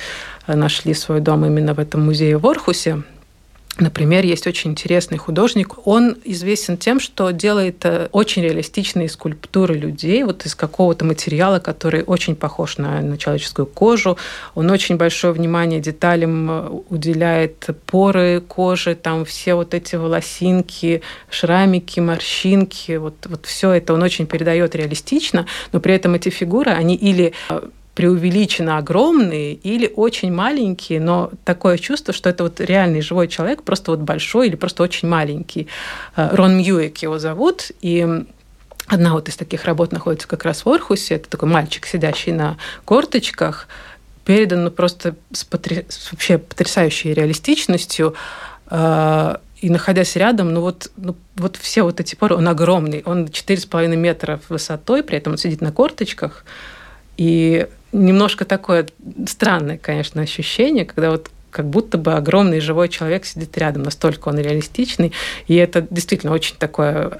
[0.48, 3.04] нашли свой дом именно в этом музее в Орхусе.
[3.80, 5.88] Например, есть очень интересный художник.
[5.88, 12.04] Он известен тем, что делает э, очень реалистичные скульптуры людей вот из какого-то материала, который
[12.04, 14.18] очень похож на, на человеческую кожу.
[14.54, 22.02] Он очень большое внимание деталям э, уделяет поры кожи, там все вот эти волосинки, шрамики,
[22.02, 26.96] морщинки, вот, вот все это он очень передает реалистично, но при этом эти фигуры, они
[26.96, 27.62] или э,
[28.00, 33.92] преувеличенно огромные или очень маленькие, но такое чувство, что это вот реальный живой человек, просто
[33.92, 35.68] вот большой или просто очень маленький.
[36.16, 38.08] Э, Рон Мьюик его зовут, и
[38.88, 41.16] одна вот из таких работ находится как раз в Орхусе.
[41.16, 43.68] Это такой мальчик, сидящий на корточках,
[44.24, 45.84] передан ну, просто с, потр...
[45.90, 48.16] с вообще потрясающей реалистичностью.
[48.70, 53.26] Э, и находясь рядом, ну вот, ну, вот все вот эти поры, он огромный, он
[53.26, 56.46] 4,5 метра высотой, при этом он сидит на корточках,
[57.19, 58.88] и немножко такое
[59.27, 64.39] странное, конечно, ощущение, когда вот как будто бы огромный живой человек сидит рядом, настолько он
[64.39, 65.12] реалистичный.
[65.47, 67.19] И это действительно очень такое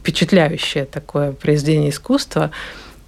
[0.00, 2.50] впечатляющее такое произведение искусства.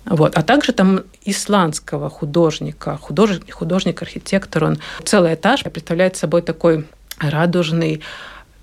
[0.04, 0.38] Вот.
[0.38, 6.86] А также там исландского художника, художник, художник-архитектор, он целый этаж представляет собой такой
[7.18, 8.00] радужный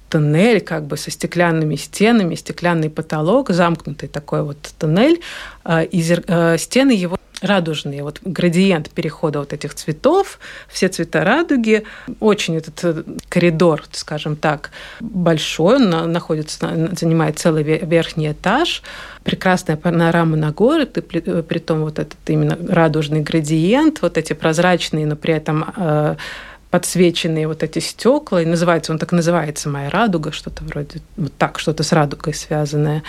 [0.09, 5.19] тоннель как бы со стеклянными стенами, стеклянный потолок, замкнутый такой вот тоннель,
[5.65, 11.83] а, и э, стены его радужные, вот градиент перехода вот этих цветов, все цвета радуги.
[12.19, 18.81] Очень этот э, коридор, скажем так, большой, он находится, занимает целый верхний этаж,
[19.23, 24.17] прекрасная панорама на горы, и при, э, при том вот этот именно радужный градиент, вот
[24.17, 26.15] эти прозрачные, но при этом э,
[26.75, 31.57] подсвеченные вот эти стекла, и называется, он так называется «Моя радуга», что-то вроде вот так,
[31.57, 33.01] что-то с радугой связанное.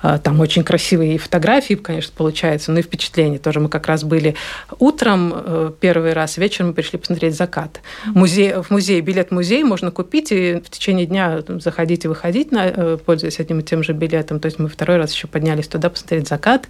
[0.00, 3.60] А, там очень красивые фотографии, конечно, получаются, ну и впечатления тоже.
[3.60, 4.36] Мы как раз были
[4.78, 7.82] утром э, первый раз, вечером мы пришли посмотреть закат.
[8.06, 12.48] Музей, в музей, билет в музей можно купить и в течение дня заходить и выходить,
[12.52, 14.40] э, пользуясь одним и тем же билетом.
[14.40, 16.68] То есть мы второй раз еще поднялись туда посмотреть закат.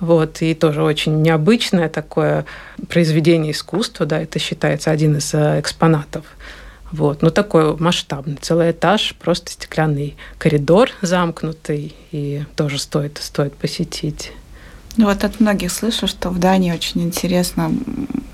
[0.00, 2.46] Вот, и тоже очень необычное такое
[2.88, 6.24] произведение искусства, да, это считается один из э, экспонатов.
[6.90, 14.32] Вот, ну такой масштабный, целый этаж, просто стеклянный коридор замкнутый, и тоже стоит, стоит посетить.
[14.96, 17.70] Ну вот от многих слышу, что в Дании очень интересно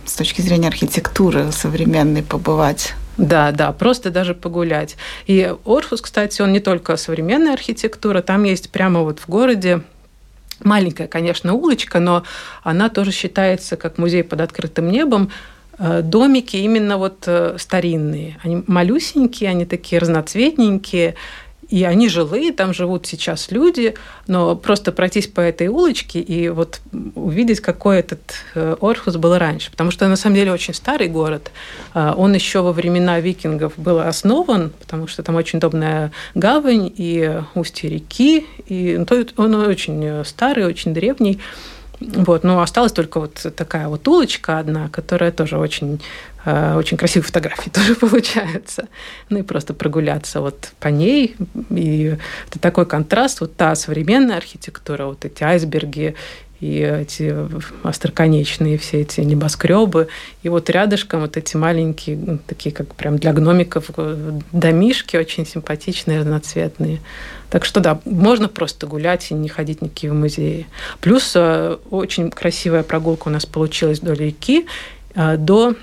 [0.07, 2.95] с точки зрения архитектуры современной побывать.
[3.19, 4.97] Да, да, просто даже погулять.
[5.27, 9.83] И Орхус, кстати, он не только современная архитектура, там есть прямо вот в городе
[10.63, 12.23] Маленькая, конечно, улочка, но
[12.63, 15.31] она тоже считается как музей под открытым небом.
[15.79, 18.39] Э, домики именно вот э, старинные.
[18.43, 21.15] Они малюсенькие, они такие разноцветненькие.
[21.69, 23.95] И они жилые, там живут сейчас люди,
[24.27, 26.81] но просто пройтись по этой улочке и вот
[27.15, 28.21] увидеть, какой этот
[28.55, 29.71] э, Орхус был раньше.
[29.71, 31.51] Потому что на самом деле очень старый город.
[31.93, 37.41] А, он еще во времена викингов был основан, потому что там очень удобная гавань и
[37.55, 38.47] устье реки.
[38.67, 41.41] И ну, он очень старый, очень древний.
[42.01, 46.01] Вот, но осталась только вот такая вот улочка одна, которая тоже очень
[46.47, 48.87] Э, очень красивые фотографии тоже получаются.
[49.29, 51.35] Ну и просто прогуляться вот по ней.
[51.71, 52.17] И
[52.49, 53.41] это такой контраст.
[53.41, 56.15] Вот та современная архитектура, вот эти айсберги
[56.61, 57.35] и эти
[57.83, 60.09] остроконечные все эти небоскребы.
[60.43, 65.47] И вот рядышком вот эти маленькие, ну, такие как прям для гномиков, э, домишки очень
[65.47, 67.01] симпатичные, разноцветные.
[67.51, 70.67] Так что да, можно просто гулять и не ходить никакие в музеи.
[71.01, 74.67] Плюс э, очень красивая прогулка у нас получилась до реки,
[75.15, 75.75] до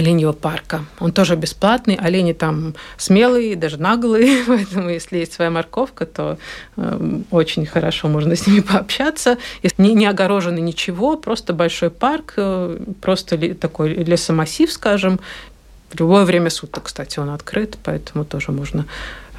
[0.00, 0.84] оленьего парка.
[0.98, 6.38] Он тоже бесплатный, олени там смелые, даже наглые, поэтому если есть своя морковка, то
[6.76, 9.38] э, очень хорошо можно с ними пообщаться.
[9.78, 15.20] Не, не огорожено ничего, просто большой парк, э, просто такой лесомассив, скажем.
[15.90, 18.86] В любое время суток, кстати, он открыт, поэтому тоже можно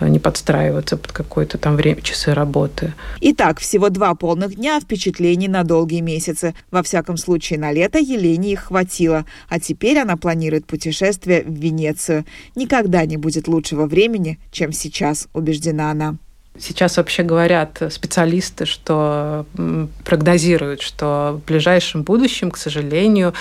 [0.08, 2.94] не подстраиваться под какое-то там время, часы работы.
[3.22, 6.54] Итак, всего два полных дня впечатлений на долгие месяцы.
[6.72, 9.26] Во всяком случае, на лето Елене их хватило.
[9.50, 12.26] А теперь она планирует путешествие в Венецию.
[12.56, 16.16] Никогда не будет лучшего времени, чем сейчас, убеждена она.
[16.60, 19.46] Сейчас вообще говорят специалисты, что
[20.04, 23.34] прогнозируют, что в ближайшем будущем, к сожалению,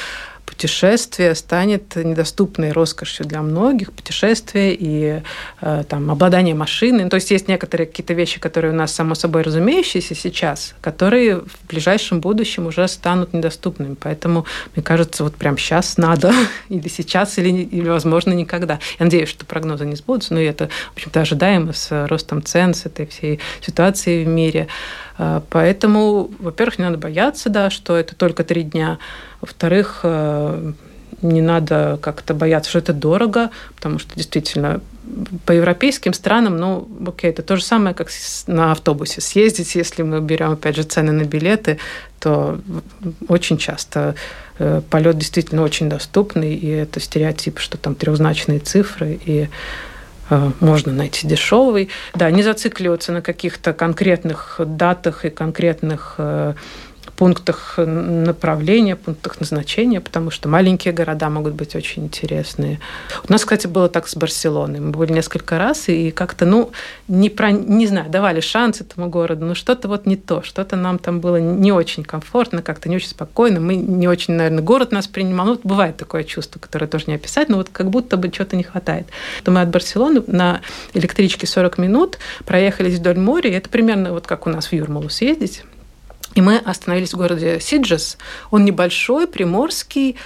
[0.50, 3.92] путешествие станет недоступной роскошью для многих.
[3.92, 5.22] Путешествие и
[5.60, 7.04] э, там, обладание машиной.
[7.04, 11.36] Ну, то есть есть некоторые какие-то вещи, которые у нас само собой разумеющиеся сейчас, которые
[11.36, 13.94] в ближайшем будущем уже станут недоступными.
[13.94, 14.44] Поэтому,
[14.74, 16.32] мне кажется, вот прям сейчас надо,
[16.68, 18.80] или сейчас, или, или возможно, никогда.
[18.98, 22.86] Я надеюсь, что прогнозы не сбудутся, но это, в общем-то, ожидаемо с ростом цен, с
[22.86, 24.66] этой всей ситуацией в мире.
[25.20, 28.98] Э, поэтому, во-первых, не надо бояться, да, что это только три дня.
[29.42, 30.72] Во-вторых, э,
[31.20, 34.80] не надо как-то бояться, что это дорого, потому что действительно
[35.44, 38.08] по европейским странам, ну, окей, это то же самое, как
[38.46, 41.78] на автобусе съездить, если мы берем, опять же, цены на билеты,
[42.20, 42.60] то
[43.28, 44.14] очень часто
[44.58, 49.48] э, полет действительно очень доступный, и это стереотип, что там трехзначные цифры, и
[50.60, 51.88] можно найти дешевый.
[52.14, 56.54] Да, не зацикливаться на каких-то конкретных датах и конкретных э,
[57.20, 62.80] пунктах направления, пунктах назначения, потому что маленькие города могут быть очень интересные.
[63.28, 64.80] У нас, кстати, было так с Барселоной.
[64.80, 66.70] Мы были несколько раз и как-то, ну,
[67.08, 70.98] не, про, не знаю, давали шанс этому городу, но что-то вот не то, что-то нам
[70.98, 73.60] там было не очень комфортно, как-то не очень спокойно.
[73.60, 75.44] Мы не очень, наверное, город нас принимал.
[75.44, 78.62] Ну, бывает такое чувство, которое тоже не описать, но вот как будто бы чего-то не
[78.62, 79.06] хватает.
[79.44, 80.62] То мы от Барселоны на
[80.94, 85.10] электричке 40 минут проехались вдоль моря, и это примерно вот как у нас в Юрмалу
[85.10, 85.64] съездить.
[86.34, 88.16] И мы остановились в городе Сиджес.
[88.50, 90.16] Он небольшой, приморский,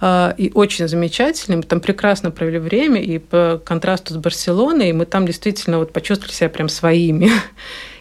[0.00, 1.56] э, и очень замечательный.
[1.56, 6.34] Мы там прекрасно провели время, и по контрасту с Барселоной мы там действительно вот почувствовали
[6.34, 7.30] себя прям своими.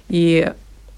[0.10, 0.52] И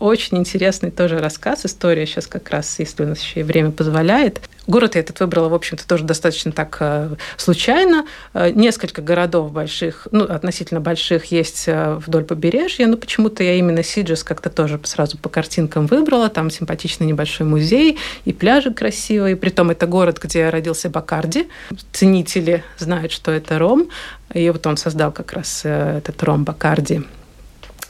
[0.03, 4.41] очень интересный тоже рассказ, история сейчас как раз, если у нас еще и время позволяет.
[4.67, 8.05] Город я этот выбрала, в общем-то, тоже достаточно так э, случайно.
[8.33, 13.81] Э, несколько городов больших, ну, относительно больших есть э, вдоль побережья, но почему-то я именно
[13.81, 16.27] Сиджес как-то тоже сразу по картинкам выбрала.
[16.27, 19.37] Там симпатичный небольшой музей и пляжи красивые.
[19.37, 21.47] Притом это город, где родился Бакарди.
[21.93, 23.87] Ценители знают, что это ром.
[24.33, 27.03] И вот он создал как раз этот ром Бакарди.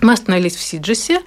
[0.02, 1.22] Мы остановились в Сиджесе.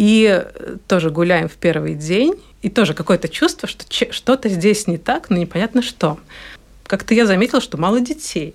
[0.00, 2.32] И э, тоже гуляем в первый день,
[2.62, 6.18] и тоже какое-то чувство, что что-то здесь не так, но непонятно что.
[6.86, 8.54] Как-то я заметила, что мало детей.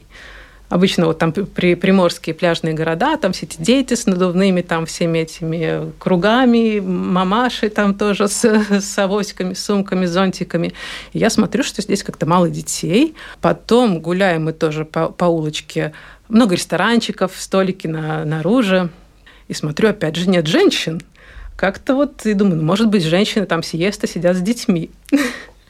[0.70, 5.20] Обычно вот там при приморские пляжные города, там все эти дети с надувными там всеми
[5.20, 10.74] этими кругами, мамаши там тоже с, с авоськами, сумками, зонтиками.
[11.14, 13.14] И я смотрю, что здесь как-то мало детей.
[13.40, 15.94] Потом гуляем мы тоже по, по улочке.
[16.28, 18.90] Много ресторанчиков, столики на, наружу.
[19.48, 21.04] И смотрю, опять же, нет женщин
[21.56, 24.92] как-то вот и думаю, ну, может быть, женщины там сиеста сидят с детьми.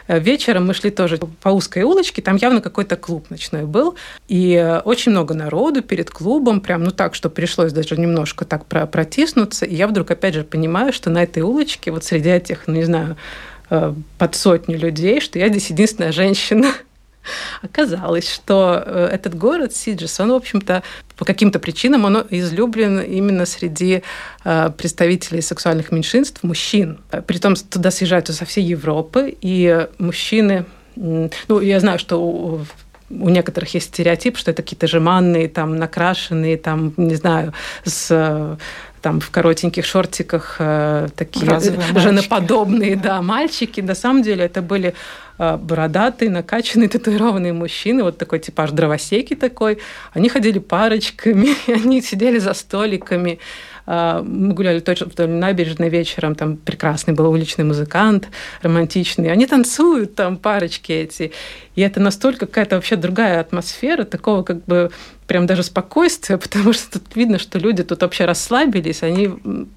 [0.08, 3.96] Вечером мы шли тоже по узкой улочке, там явно какой-то клуб ночной был,
[4.28, 9.66] и очень много народу перед клубом, прям, ну так, что пришлось даже немножко так протиснуться,
[9.66, 12.84] и я вдруг опять же понимаю, что на этой улочке, вот среди этих, ну не
[12.84, 13.18] знаю,
[13.72, 16.72] э, под сотню людей, что я здесь единственная женщина.
[17.62, 20.84] Оказалось, что э, этот город Сиджис, он, в общем-то,
[21.18, 24.04] по каким-то причинам он излюблен именно среди
[24.44, 27.00] э, представителей сексуальных меньшинств, мужчин.
[27.28, 30.66] Притом туда съезжают со всей Европы, и мужчины...
[30.96, 32.66] Ну, я знаю, что
[33.10, 37.54] у некоторых есть стереотип, что это какие-то жеманные, там, накрашенные, там, не знаю,
[37.84, 38.58] с
[39.06, 43.04] там в коротеньких шортиках э, такие Разовые женоподобные мальчики.
[43.04, 43.82] да, мальчики.
[43.82, 44.96] На самом деле это были
[45.38, 49.78] э, бородатые, накачанные, татуированные мужчины, вот такой типаж дровосеки такой.
[50.14, 53.38] Они ходили парочками, они сидели за столиками.
[53.86, 58.30] Э, мы гуляли точно вдоль набережной вечером, там прекрасный был уличный музыкант,
[58.64, 59.32] романтичный.
[59.32, 61.32] Они танцуют, там парочки эти.
[61.76, 64.90] И это настолько какая-то вообще другая атмосфера, такого как бы
[65.28, 69.30] прям даже спокойствие, потому что тут видно, что люди тут вообще расслабились, они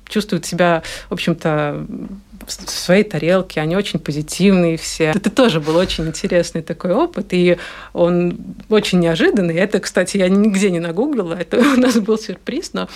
[0.09, 1.86] чувствуют себя, в общем-то,
[2.49, 5.12] в своей тарелке, они очень позитивные все.
[5.14, 7.59] Это тоже был очень интересный такой опыт, и
[7.92, 8.38] он
[8.68, 9.55] очень неожиданный.
[9.57, 12.88] Это, кстати, я нигде не нагуглила, это у нас был сюрприз, но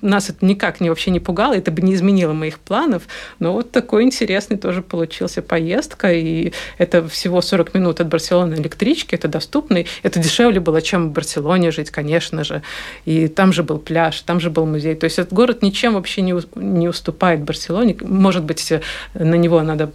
[0.00, 3.02] нас это никак не, вообще не пугало, это бы не изменило моих планов,
[3.38, 9.14] но вот такой интересный тоже получился поездка, и это всего 40 минут от Барселоны электрички,
[9.14, 12.62] это доступный, это дешевле было, чем в Барселоне жить, конечно же.
[13.04, 14.94] И там же был пляж, там же был музей.
[14.94, 17.96] То есть этот город ничем вообще не, не уступает Барселоне.
[18.00, 18.72] Может быть,
[19.14, 19.90] на него надо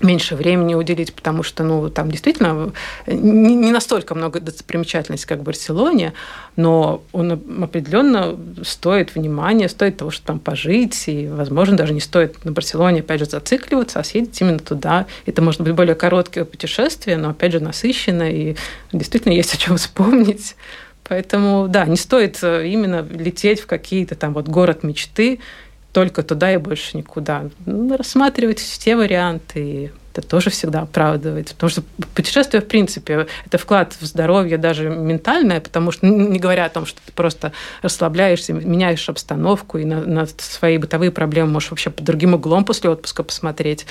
[0.00, 2.72] меньше времени уделить, потому что ну, там действительно
[3.06, 6.12] не, не настолько много достопримечательностей, как в Барселоне,
[6.56, 12.44] но он определенно стоит внимания, стоит того, чтобы там пожить, и, возможно, даже не стоит
[12.44, 15.06] на Барселоне, опять же, зацикливаться, а съездить именно туда.
[15.26, 18.56] Это может быть более короткое путешествие, но, опять же, насыщенно, и
[18.92, 20.56] действительно есть о чем вспомнить.
[21.08, 25.40] Поэтому, да, не стоит э, именно лететь в какие-то там вот город мечты,
[25.92, 27.44] только туда и больше никуда.
[27.66, 31.48] Ну, рассматривать все варианты, это тоже всегда оправдывает.
[31.48, 31.82] Потому что
[32.14, 36.86] путешествие, в принципе, это вклад в здоровье даже ментальное, потому что, не говоря о том,
[36.86, 42.04] что ты просто расслабляешься, меняешь обстановку и на, на свои бытовые проблемы можешь вообще под
[42.04, 43.86] другим углом после отпуска посмотреть.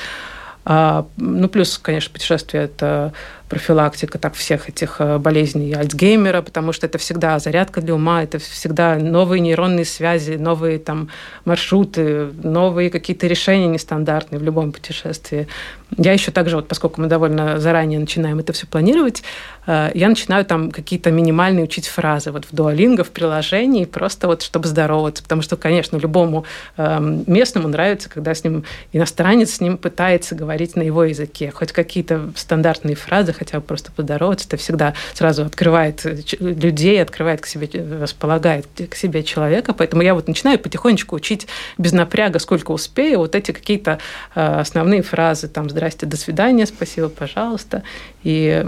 [0.63, 3.13] А, ну, плюс, конечно, путешествие– это
[3.51, 8.39] профилактика так всех этих э, болезней Альцгеймера, потому что это всегда зарядка для ума, это
[8.39, 11.09] всегда новые нейронные связи, новые там
[11.43, 15.49] маршруты, новые какие-то решения нестандартные в любом путешествии.
[15.97, 19.21] Я еще также, вот, поскольку мы довольно заранее начинаем это все планировать,
[19.67, 24.43] э, я начинаю там какие-то минимальные учить фразы вот в дуалинго, в приложении, просто вот
[24.43, 26.45] чтобы здороваться, потому что, конечно, любому
[26.77, 31.73] эм, местному нравится, когда с ним иностранец с ним пытается говорить на его языке, хоть
[31.73, 37.47] какие-то стандартные фразы, хотя бы просто поздороваться, это всегда сразу открывает э, людей, открывает к
[37.47, 37.67] себе,
[37.99, 41.47] располагает к себе человека, поэтому я вот начинаю потихонечку учить
[41.79, 43.97] без напряга, сколько успею, вот эти какие-то
[44.35, 47.81] э, основные фразы, там, здрасте, до свидания, спасибо, пожалуйста.
[48.21, 48.63] И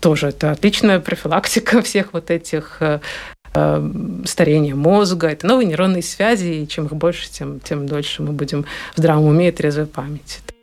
[0.00, 2.98] тоже это отличная профилактика всех вот этих э,
[3.54, 3.90] э,
[4.24, 8.64] старения мозга, это новые нейронные связи, и чем их больше, тем, тем дольше мы будем
[8.94, 10.53] в здравом уме и трезвой памяти.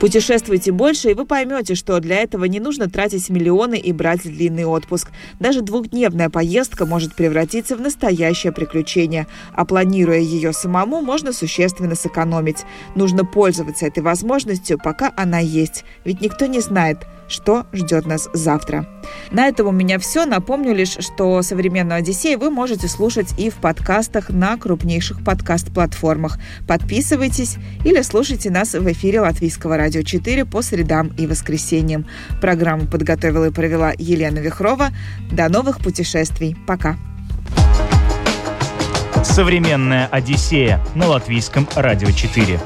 [0.00, 4.64] Путешествуйте больше, и вы поймете, что для этого не нужно тратить миллионы и брать длинный
[4.64, 5.10] отпуск.
[5.38, 12.64] Даже двухдневная поездка может превратиться в настоящее приключение, а планируя ее самому, можно существенно сэкономить.
[12.94, 17.00] Нужно пользоваться этой возможностью, пока она есть, ведь никто не знает,
[17.30, 18.86] что ждет нас завтра.
[19.30, 20.26] На этом у меня все.
[20.26, 26.38] Напомню лишь, что «Современную Одиссею» вы можете слушать и в подкастах на крупнейших подкаст-платформах.
[26.66, 32.06] Подписывайтесь или слушайте нас в эфире Латвийского радио 4 по средам и воскресеньям.
[32.40, 34.88] Программу подготовила и провела Елена Вихрова.
[35.30, 36.56] До новых путешествий.
[36.66, 36.96] Пока.
[39.22, 42.58] «Современная Одиссея» на Латвийском радио 4.